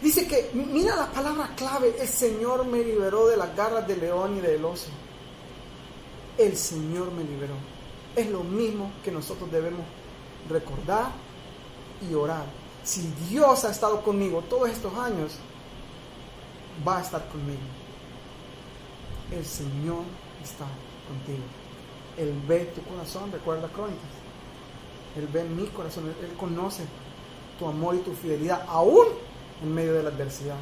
[0.00, 4.38] dice que, mira la palabra clave, el Señor me liberó de las garras del león
[4.38, 4.88] y del oso.
[6.38, 7.54] El Señor me liberó.
[8.16, 9.82] Es lo mismo que nosotros debemos
[10.48, 11.10] recordar
[12.10, 12.46] y orar.
[12.82, 15.32] Si Dios ha estado conmigo todos estos años,
[16.86, 17.60] va a estar conmigo.
[19.30, 20.02] El Señor
[20.42, 20.64] está
[21.08, 21.44] contigo.
[22.16, 24.25] Él ve tu corazón, recuerda Crónicas.
[25.16, 26.84] Él ve mi corazón, Él conoce
[27.58, 29.06] tu amor y tu fidelidad, aún
[29.62, 30.56] en medio de la adversidad.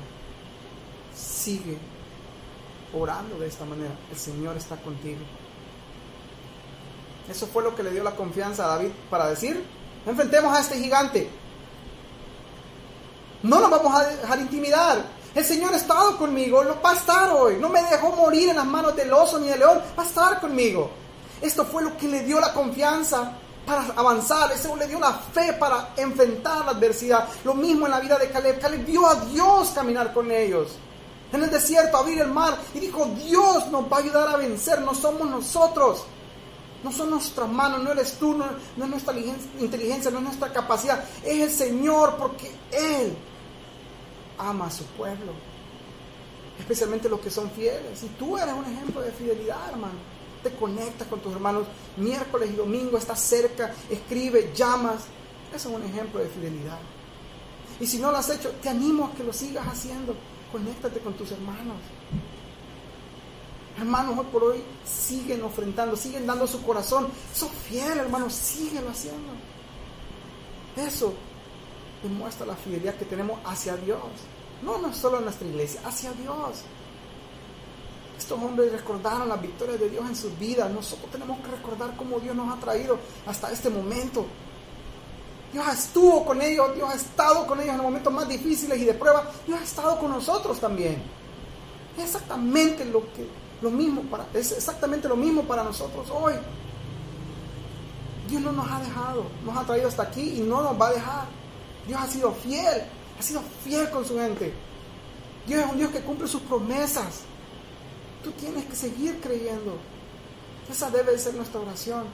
[1.14, 1.77] Sigue
[2.97, 3.93] orando de esta manera.
[4.11, 5.21] El Señor está contigo.
[7.29, 9.64] Eso fue lo que le dio la confianza a David para decir,
[10.07, 11.29] enfrentemos a este gigante.
[13.43, 15.05] No nos vamos a dejar intimidar.
[15.35, 17.57] El Señor ha estado conmigo, lo va a estar hoy.
[17.59, 20.40] No me dejó morir en las manos del oso ni del león, va a estar
[20.40, 20.90] conmigo.
[21.40, 23.33] Esto fue lo que le dio la confianza
[23.66, 27.29] para avanzar, eso le dio la fe para enfrentar la adversidad.
[27.44, 28.61] Lo mismo en la vida de Caleb.
[28.61, 30.77] Caleb vio a Dios caminar con ellos.
[31.33, 34.81] En el desierto, abrir el mar y dijo, Dios nos va a ayudar a vencer,
[34.83, 36.05] no somos nosotros.
[36.85, 38.44] No son nuestras manos, no eres tú, no,
[38.77, 39.14] no es nuestra
[39.59, 41.03] inteligencia, no es nuestra capacidad.
[41.24, 43.16] Es el Señor porque Él
[44.38, 45.33] ama a su pueblo.
[46.59, 48.03] Especialmente los que son fieles.
[48.03, 50.13] Y tú eres un ejemplo de fidelidad, hermano.
[50.44, 55.07] Te conectas con tus hermanos miércoles y domingo, estás cerca, escribe, llamas.
[55.52, 56.78] Eso es un ejemplo de fidelidad.
[57.80, 60.14] Y si no lo has hecho, te animo a que lo sigas haciendo.
[60.52, 61.78] Conéctate con tus hermanos.
[63.78, 67.09] Hermanos, hoy por hoy siguen ofrendando, siguen dando su corazón.
[67.35, 69.33] Son fieles, hermanos, síguelo haciendo.
[70.76, 71.14] Eso
[72.02, 73.98] demuestra la fidelidad que tenemos hacia Dios.
[74.62, 76.62] No, no solo en nuestra iglesia, hacia Dios.
[78.18, 80.70] Estos hombres recordaron las victorias de Dios en sus vidas.
[80.70, 84.27] Nosotros tenemos que recordar cómo Dios nos ha traído hasta este momento.
[85.53, 88.85] Dios estuvo con ellos, Dios ha estado con ellos en los momentos más difíciles y
[88.85, 89.24] de prueba.
[89.46, 91.03] Dios ha estado con nosotros también.
[91.96, 93.29] Es exactamente lo que
[93.62, 96.35] lo mismo para es exactamente lo mismo para nosotros hoy.
[98.29, 100.92] Dios no nos ha dejado, nos ha traído hasta aquí y no nos va a
[100.92, 101.27] dejar.
[101.87, 102.83] Dios ha sido fiel,
[103.18, 104.53] ha sido fiel con su gente.
[105.46, 107.20] Dios es un Dios que cumple sus promesas.
[108.24, 109.76] Tú tienes que seguir creyendo.
[110.70, 112.04] Esa debe ser nuestra oración.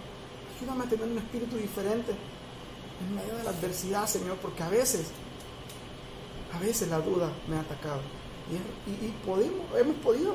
[0.56, 5.06] Ayúdame a tener un espíritu diferente en medio de la adversidad, Señor, porque a veces,
[6.52, 8.00] a veces la duda me ha atacado.
[8.86, 10.34] Y, podemos, hemos podido.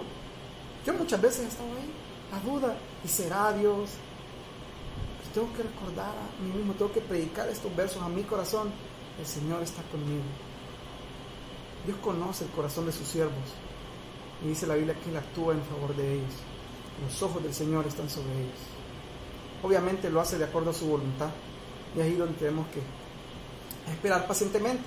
[0.85, 1.91] Yo muchas veces he estado ahí,
[2.31, 3.89] la duda, y será Dios.
[5.33, 8.71] tengo que recordar a mí mismo, tengo que predicar estos versos a mi corazón
[9.19, 10.23] el Señor está conmigo.
[11.85, 13.33] Dios conoce el corazón de sus siervos.
[14.45, 16.33] Y dice la Biblia que Él actúa en favor de ellos.
[17.03, 18.59] Los ojos del Señor están sobre ellos.
[19.63, 21.29] Obviamente lo hace de acuerdo a su voluntad.
[21.97, 24.83] Y ahí donde tenemos que esperar pacientemente.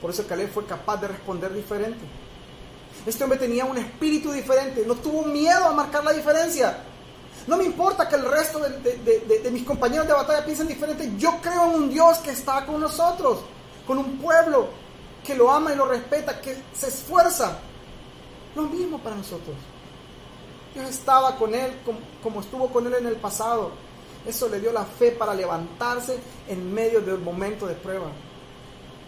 [0.00, 2.04] Por eso Caleb fue capaz de responder diferente.
[3.06, 4.84] Este hombre tenía un espíritu diferente.
[4.84, 6.78] No tuvo miedo a marcar la diferencia.
[7.46, 11.12] No me importa que el resto de mis compañeros de batalla piensen diferente.
[11.16, 13.38] Yo creo en un Dios que está con nosotros
[13.86, 14.68] con un pueblo
[15.24, 17.58] que lo ama y lo respeta, que se esfuerza.
[18.56, 19.54] Lo mismo para nosotros.
[20.74, 21.72] Dios estaba con él
[22.22, 23.70] como, estuvo con él en el pasado.
[24.26, 28.10] Eso le dio la fe para levantarse en medio del momento de prueba.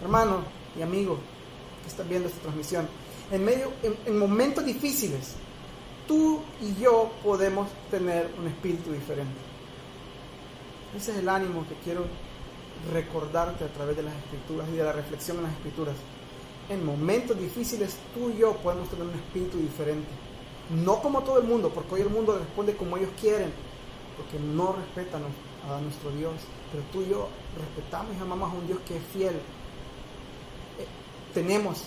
[0.03, 0.43] Hermano
[0.79, 1.19] y amigo
[1.83, 2.87] que están viendo esta transmisión,
[3.33, 5.35] en medio, en momentos difíciles,
[6.07, 9.41] tú y yo podemos tener un espíritu diferente.
[10.97, 12.05] Ese es el ánimo que quiero
[12.93, 15.97] recordarte a través de las escrituras y de la reflexión en las escrituras.
[16.69, 20.09] En momentos difíciles tú y yo podemos tener un espíritu diferente.
[20.71, 23.53] No como todo el mundo, porque hoy el mundo responde como ellos quieren,
[24.17, 26.35] porque no respetan a nuestro Dios.
[26.71, 29.35] Pero tú y yo respetamos y amamos a un Dios que es fiel.
[29.35, 30.87] Eh,
[31.33, 31.85] tenemos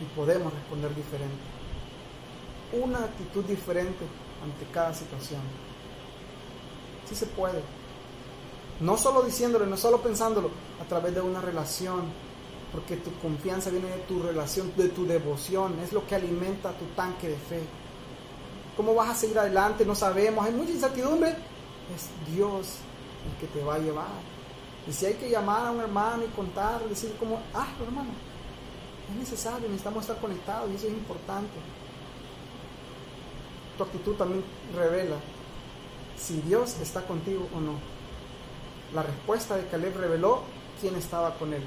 [0.00, 1.36] y podemos responder diferente.
[2.72, 4.04] Una actitud diferente
[4.44, 5.40] ante cada situación.
[7.08, 7.62] Sí se puede.
[8.80, 12.04] No solo diciéndolo, no solo pensándolo, a través de una relación.
[12.76, 15.78] Porque tu confianza viene de tu relación, de tu devoción.
[15.80, 17.62] Es lo que alimenta tu tanque de fe.
[18.76, 19.84] ¿Cómo vas a seguir adelante?
[19.84, 20.46] No sabemos.
[20.46, 21.30] Hay mucha incertidumbre.
[21.30, 22.76] Es Dios
[23.26, 24.06] el que te va a llevar.
[24.86, 28.10] Y si hay que llamar a un hermano y contar, decir como, ah, hermano,
[29.10, 31.58] es necesario, necesitamos estar conectados y eso es importante.
[33.76, 34.44] Tu actitud también
[34.76, 35.16] revela
[36.16, 37.96] si Dios está contigo o no
[38.94, 40.42] la respuesta de Caleb reveló
[40.80, 41.62] quién estaba con él.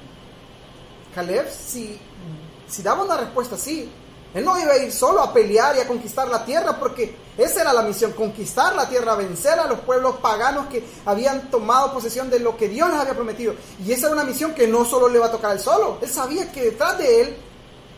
[1.14, 1.98] Caleb, si,
[2.82, 3.90] daba una respuesta así,
[4.32, 7.62] él no iba a ir solo a pelear y a conquistar la tierra, porque esa
[7.62, 12.30] era la misión, conquistar la tierra, vencer a los pueblos paganos que habían tomado posesión
[12.30, 13.54] de lo que Dios les había prometido.
[13.84, 15.98] Y esa era una misión que no solo le iba a tocar a él solo,
[16.00, 17.36] él sabía que detrás de él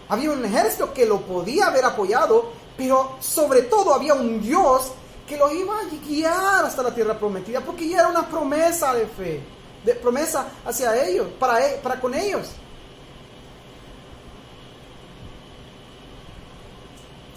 [0.09, 4.93] había un ejército que lo podía haber apoyado, pero sobre todo había un Dios
[5.29, 9.07] que los iba a guiar hasta la tierra prometida, porque ya era una promesa de
[9.07, 9.41] fe,
[9.85, 12.49] de promesa hacia ellos, para, e, para con ellos.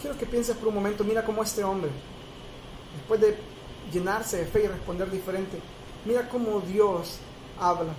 [0.02, 1.90] Quiero que pienses por un momento, mira cómo este hombre,
[2.98, 3.38] después de
[3.92, 5.60] llenarse de fe y responder diferente,
[6.06, 7.18] mira cómo Dios
[7.60, 7.94] habla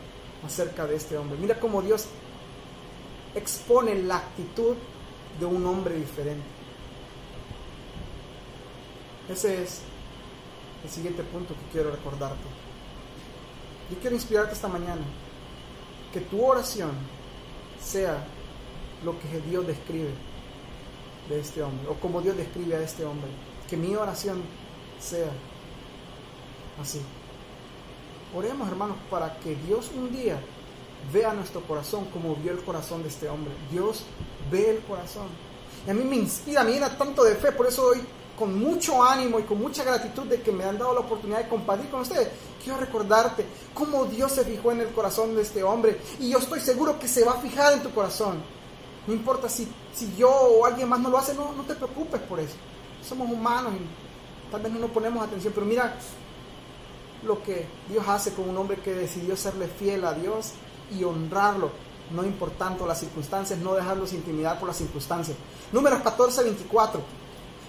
[0.45, 2.07] acerca de este hombre, mira cómo Dios
[3.35, 4.77] expone la actitud
[5.39, 6.45] de un hombre diferente.
[9.29, 9.81] Ese es
[10.85, 12.45] el siguiente punto que quiero recordarte.
[13.91, 15.03] Yo quiero inspirarte esta mañana
[16.13, 16.93] que tu oración
[17.83, 18.25] sea
[19.05, 20.11] lo que Dios describe
[21.29, 23.29] de este hombre, o como Dios describe a este hombre.
[23.69, 24.43] Que mi oración
[25.01, 25.31] sea
[26.81, 27.01] así.
[28.35, 30.41] Oremos, hermanos, para que Dios un día
[31.13, 33.53] vea nuestro corazón como vio el corazón de este hombre.
[33.71, 34.03] Dios
[34.51, 35.27] ve el corazón.
[35.87, 38.01] Y a mí me inspira, me llena tanto de fe, por eso hoy
[38.37, 41.49] con mucho ánimo y con mucha gratitud de que me han dado la oportunidad de
[41.49, 42.29] compartir con ustedes.
[42.63, 46.61] Quiero recordarte cómo Dios se fijó en el corazón de este hombre y yo estoy
[46.61, 48.43] seguro que se va a fijar en tu corazón.
[49.07, 52.21] No importa si, si yo o alguien más no lo hace, no, no te preocupes
[52.23, 52.55] por eso.
[53.07, 55.97] Somos humanos y tal vez no nos ponemos atención, pero mira
[57.23, 60.53] lo que Dios hace con un hombre que decidió serle fiel a Dios
[60.97, 61.71] y honrarlo,
[62.11, 65.37] no importando las circunstancias, no dejarlos intimidar por las circunstancias.
[65.73, 67.01] Números 14, 24.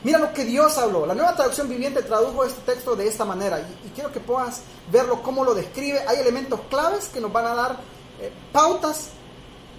[0.03, 1.05] Mira lo que Dios habló.
[1.05, 5.23] La nueva traducción viviente tradujo este texto de esta manera y, quiero que puedas verlo
[5.23, 5.99] cómo lo describe.
[6.07, 7.79] Hay elementos claves que nos van a dar
[8.21, 9.09] eh, pautas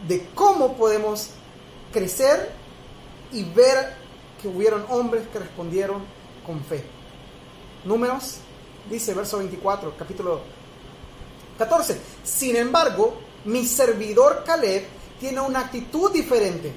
[0.06, 1.30] de cómo podemos
[1.92, 2.52] crecer
[3.32, 3.96] y ver
[4.40, 6.02] que hubieron hombres que respondieron
[6.46, 6.84] con fe.
[7.84, 8.38] Números,
[8.90, 10.40] dice verso 24, capítulo
[11.58, 12.00] 14.
[12.24, 14.86] Sin embargo, mi servidor Caleb
[15.20, 16.72] tiene una actitud diferente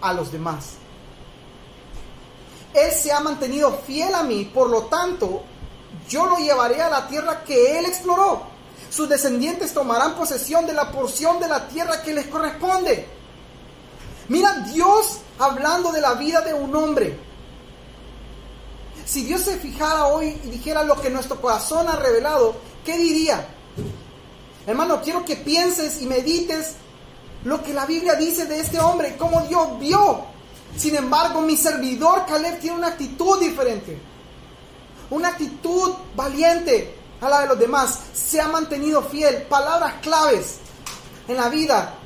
[0.00, 0.74] a los demás.
[2.74, 5.42] Él se ha mantenido fiel a mí, por lo tanto,
[6.08, 8.42] yo lo llevaré a la tierra que él exploró.
[8.90, 13.19] Sus descendientes tomarán posesión de la porción de la tierra que les corresponde.
[14.30, 17.18] Mira Dios hablando de la vida de un hombre.
[19.04, 23.44] Si Dios se fijara hoy y dijera lo que nuestro corazón ha revelado, ¿qué diría?
[24.68, 26.74] Hermano, quiero que pienses y medites
[27.42, 30.26] lo que la Biblia dice de este hombre, cómo Dios vio.
[30.76, 33.98] Sin embargo, mi servidor Caleb tiene una actitud diferente.
[35.10, 37.98] Una actitud valiente a la de los demás.
[38.14, 39.42] Se ha mantenido fiel.
[39.48, 40.58] Palabras claves
[41.26, 41.96] en la vida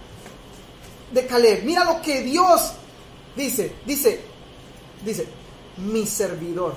[1.14, 1.64] de Caleb.
[1.64, 2.72] Mira lo que Dios
[3.36, 3.72] dice.
[3.86, 4.20] Dice,
[5.04, 5.26] dice,
[5.78, 6.74] mi servidor.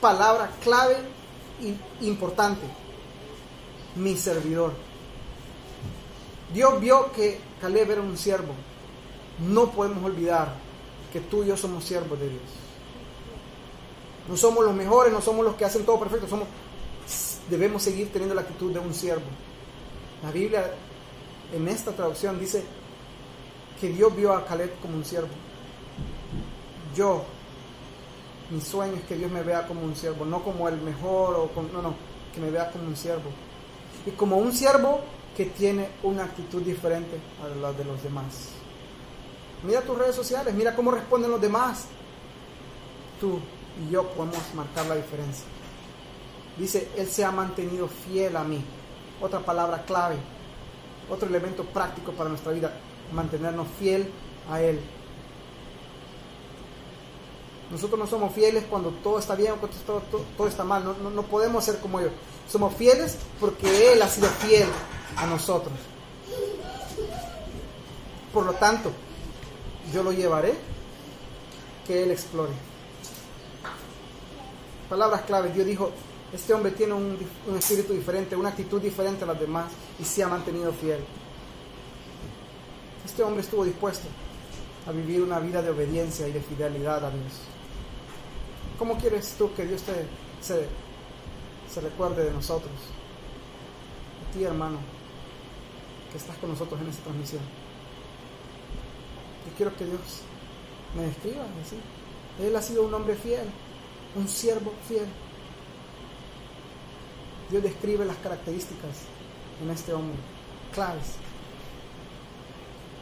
[0.00, 0.96] Palabra clave
[2.00, 2.66] importante.
[3.96, 4.72] Mi servidor.
[6.54, 8.54] Dios vio que Caleb era un siervo.
[9.38, 10.54] No podemos olvidar
[11.12, 12.42] que tú y yo somos siervos de Dios.
[14.28, 16.48] No somos los mejores, no somos los que hacen todo perfecto, somos
[17.48, 19.24] debemos seguir teniendo la actitud de un siervo.
[20.22, 20.72] La Biblia
[21.54, 22.64] en esta traducción dice
[23.80, 25.28] que Dios vio a Caleb como un siervo.
[26.94, 27.24] Yo,
[28.50, 31.62] mi sueño es que Dios me vea como un siervo, no como el mejor o
[31.72, 31.94] no, no,
[32.34, 33.30] que me vea como un siervo.
[34.06, 35.00] Y como un siervo
[35.36, 38.50] que tiene una actitud diferente a la de los demás.
[39.62, 41.86] Mira tus redes sociales, mira cómo responden los demás.
[43.20, 43.40] Tú
[43.84, 45.44] y yo podemos marcar la diferencia.
[46.56, 48.62] Dice, Él se ha mantenido fiel a mí.
[49.20, 50.16] Otra palabra clave,
[51.10, 52.72] otro elemento práctico para nuestra vida,
[53.12, 54.10] mantenernos fiel
[54.50, 54.80] a Él.
[57.70, 59.76] Nosotros no somos fieles cuando todo está bien o cuando
[60.36, 60.84] todo, está mal.
[60.84, 62.12] No, no podemos ser como ellos.
[62.48, 64.68] Somos fieles porque Él ha sido fiel
[65.16, 65.74] a nosotros.
[68.32, 68.92] Por lo tanto,
[69.92, 70.54] yo lo llevaré,
[71.86, 72.52] que Él explore.
[74.88, 75.90] Palabras claves, Dios dijo,
[76.32, 80.22] este hombre tiene un, un, espíritu diferente, una actitud diferente a las demás y se
[80.22, 81.00] ha mantenido fiel.
[83.06, 84.08] Este hombre estuvo dispuesto
[84.84, 87.34] a vivir una vida de obediencia y de fidelidad a Dios.
[88.80, 89.92] ¿Cómo quieres tú que Dios te,
[90.40, 90.66] se,
[91.72, 92.72] se recuerde de nosotros?
[94.28, 94.78] A ti, hermano,
[96.10, 97.42] que estás con nosotros en esta transmisión.
[99.46, 100.00] Yo quiero que Dios
[100.96, 101.76] me describa así.
[102.44, 103.46] Él ha sido un hombre fiel,
[104.16, 105.06] un siervo fiel.
[107.50, 109.02] Dios describe las características
[109.62, 110.16] en este hombre,
[110.74, 111.14] claves.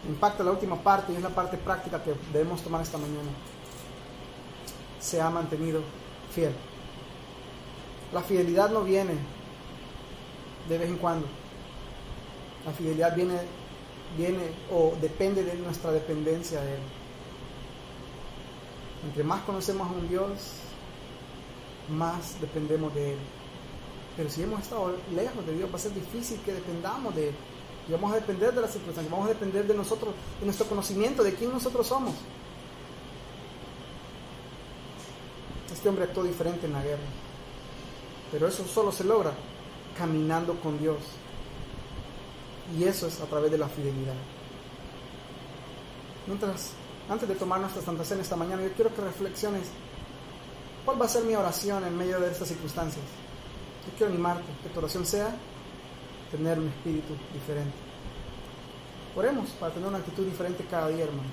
[0.08, 3.30] Impacta la última parte y es la parte práctica que debemos tomar esta mañana.
[5.00, 5.80] Se ha mantenido
[6.30, 6.54] fiel.
[8.12, 9.14] La fidelidad no viene
[10.68, 11.26] de vez en cuando.
[12.66, 13.38] La fidelidad viene,
[14.16, 16.82] viene o depende de nuestra dependencia de Él.
[19.06, 20.52] Entre más conocemos a un Dios,
[21.90, 23.18] más dependemos de Él.
[24.16, 27.34] Pero si hemos estado lejos de Dios, va a ser difícil que dependamos de Él.
[27.88, 31.22] Y vamos a depender de las circunstancias, vamos a depender de nosotros, de nuestro conocimiento,
[31.22, 32.14] de quién nosotros somos.
[35.72, 37.02] Este hombre actuó diferente en la guerra.
[38.32, 39.32] Pero eso solo se logra
[39.98, 40.98] caminando con Dios,
[42.76, 44.14] y eso es a través de la fidelidad.
[46.26, 46.70] Mientras,
[47.08, 49.68] antes de tomar nuestra Santa Cena esta mañana, yo quiero que reflexiones
[50.84, 53.04] cuál va a ser mi oración en medio de estas circunstancias.
[53.86, 55.28] Yo quiero animarte, que tu oración sea
[56.34, 57.76] tener un espíritu diferente.
[59.16, 61.32] Oremos para tener una actitud diferente cada día, hermanos.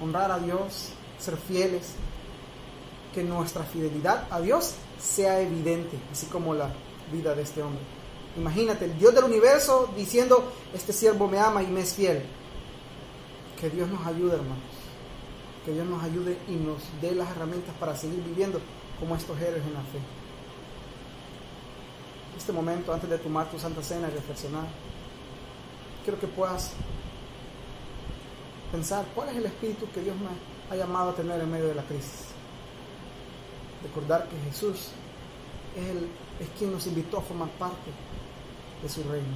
[0.00, 1.94] Honrar a Dios, ser fieles,
[3.14, 6.70] que nuestra fidelidad a Dios sea evidente, así como la
[7.12, 7.80] vida de este hombre.
[8.36, 12.22] Imagínate, el Dios del universo diciendo, este siervo me ama y me es fiel.
[13.60, 14.58] Que Dios nos ayude, hermanos.
[15.64, 18.60] Que Dios nos ayude y nos dé las herramientas para seguir viviendo
[18.98, 20.21] como estos héroes en la fe.
[22.36, 24.64] Este momento, antes de tomar tu santa cena y reflexionar,
[26.04, 26.72] quiero que puedas
[28.72, 30.28] pensar cuál es el espíritu que Dios me
[30.74, 32.28] ha llamado a tener en medio de la crisis.
[33.82, 34.88] Recordar que Jesús
[35.76, 36.08] es, el,
[36.40, 37.90] es quien nos invitó a formar parte
[38.82, 39.26] de su reino.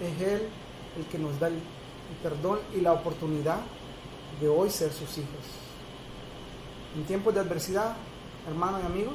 [0.00, 0.48] Es Él
[0.96, 3.58] el que nos da el, el perdón y la oportunidad
[4.40, 5.44] de hoy ser sus hijos.
[6.94, 7.96] En tiempos de adversidad,
[8.48, 9.12] hermano y amigo,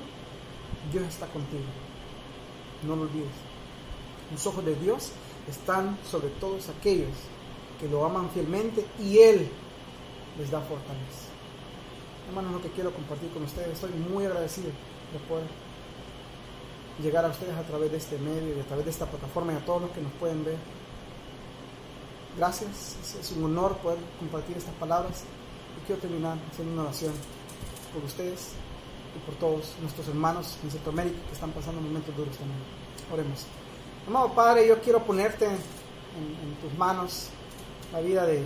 [0.92, 1.64] Dios está contigo.
[2.84, 3.32] No lo olvides.
[4.32, 5.12] Los ojos de Dios
[5.50, 7.10] están sobre todos aquellos
[7.80, 9.50] que lo aman fielmente y Él
[10.38, 11.30] les da fortaleza.
[12.28, 15.48] Hermanos, lo que quiero compartir con ustedes, estoy muy agradecido de poder
[17.02, 19.56] llegar a ustedes a través de este medio y a través de esta plataforma y
[19.58, 20.58] a todos los que nos pueden ver.
[22.38, 25.24] Gracias, es un honor poder compartir estas palabras
[25.82, 27.14] y quiero terminar haciendo una oración
[27.94, 28.54] por ustedes
[29.16, 32.60] y por todos nuestros hermanos en Centroamérica que están pasando momentos duros también.
[33.12, 33.46] Oremos.
[34.08, 37.28] Amado Padre, yo quiero ponerte en, en tus manos
[37.92, 38.44] la vida de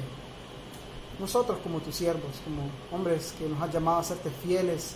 [1.19, 4.95] nosotros como tus siervos, como hombres que nos has llamado a serte fieles.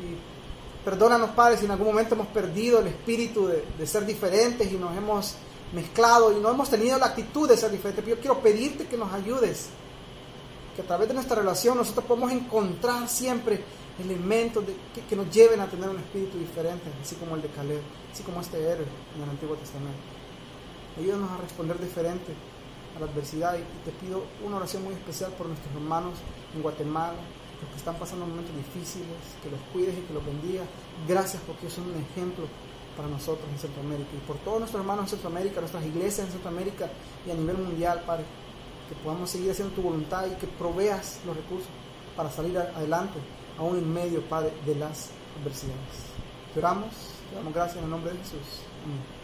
[0.00, 4.70] Y perdónanos, Padre, si en algún momento hemos perdido el espíritu de, de, ser diferentes
[4.70, 5.34] y nos hemos
[5.72, 8.04] mezclado y no hemos tenido la actitud de ser diferentes.
[8.04, 9.68] Pero yo quiero pedirte que nos ayudes,
[10.74, 13.62] que a través de nuestra relación nosotros podamos encontrar siempre
[13.98, 14.74] elementos de,
[15.08, 17.82] que, nos lleven a tener un espíritu diferente, así como el de Caleb,
[18.12, 18.86] así como este héroe
[19.16, 19.98] en el Antiguo Testamento.
[20.98, 22.32] Ayúdanos a responder diferente
[22.96, 26.14] a la adversidad y te pido una oración muy especial por nuestros hermanos
[26.54, 27.18] en Guatemala,
[27.60, 30.64] los que están pasando momentos difíciles, que los cuides y que los bendiga.
[31.06, 32.46] Gracias porque son un ejemplo
[32.96, 36.90] para nosotros en Centroamérica y por todos nuestros hermanos en Centroamérica, nuestras iglesias en Centroamérica
[37.26, 38.24] y a nivel mundial, Padre,
[38.88, 41.68] que podamos seguir haciendo tu voluntad y que proveas los recursos
[42.16, 43.18] para salir adelante,
[43.58, 46.10] aún en medio, Padre, de las adversidades.
[46.52, 46.90] Te oramos,
[47.30, 48.62] te damos gracias en el nombre de Jesús.
[48.84, 49.19] Amén.